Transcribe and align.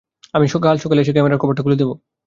আমি 0.33 0.45
কাল 0.57 0.75
সকালে 0.77 0.99
এসে 1.01 1.13
ক্যামেরার 1.15 1.41
কভারটা 1.41 1.63
খুলে 1.63 1.79
দিবো। 1.81 1.93